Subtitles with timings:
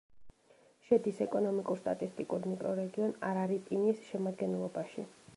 [0.85, 5.05] შედის ეკონომიკურ-სტატისტიკურ მიკრორეგიონ არარიპინის შემადგენლობაში.